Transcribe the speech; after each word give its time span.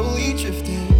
Slowly 0.00 0.32
drifting. 0.32 0.99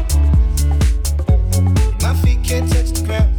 feet 2.21 2.43
can't 2.43 2.71
touch 2.71 2.91
the 2.91 3.05
ground. 3.05 3.30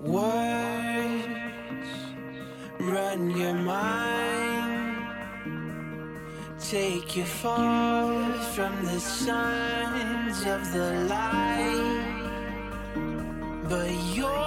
Words 0.00 1.26
run 2.78 3.30
your 3.30 3.54
mind, 3.54 5.06
take 6.60 7.16
your 7.16 7.26
thoughts 7.26 8.54
from 8.54 8.84
the 8.84 9.00
signs 9.00 10.44
of 10.46 10.72
the 10.72 10.92
light, 11.08 12.12
but 13.68 13.90
you're. 14.14 14.45